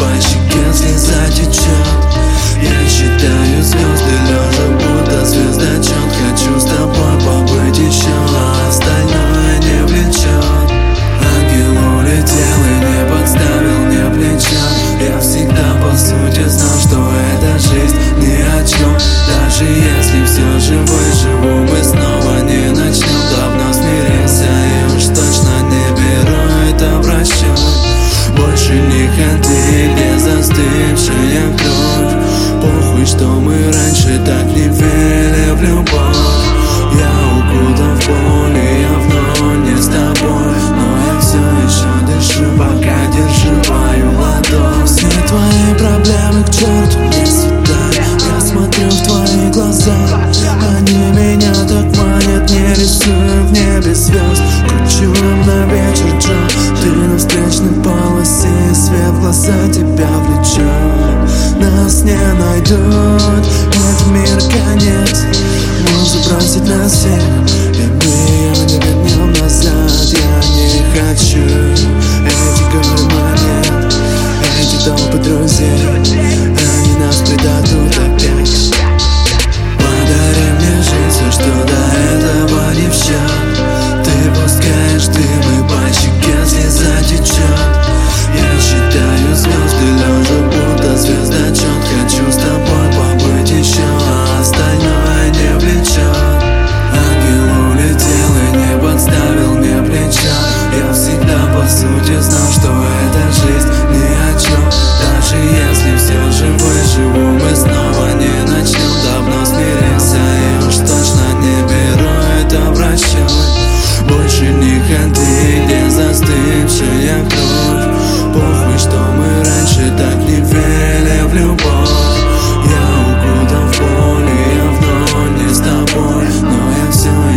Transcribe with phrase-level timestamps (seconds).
[0.00, 0.39] turbante
[31.20, 32.20] застывшая кровь
[32.62, 36.16] Похуй, что мы раньше так не верили в любовь.
[36.92, 38.08] Я укутан в
[38.54, 40.54] и я вновь не с тобой.
[40.76, 44.86] Но я все еще дышу, пока держу твою ладонь.
[44.86, 47.80] Все твои проблемы к черту не сюда.
[48.34, 49.96] Я смотрю в твои глаза.
[50.76, 56.34] Они меня так манят, не рисуют в небе звезд Кручу им на вечер Джо.
[56.82, 61.09] Ты на встречной полосе Свет в глаза тебя влечет
[61.60, 65.24] Нас не найдут Этот мир конец
[65.92, 67.22] Можно бросить на всех.
[67.74, 69.90] И мы ее не вернем назад.
[70.06, 71.44] Я не хочу
[72.26, 73.94] Эти горы монет
[74.58, 75.89] Эти толпы друзей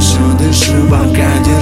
[0.00, 1.59] 想的失望概念